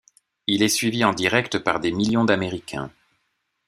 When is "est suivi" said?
0.63-1.03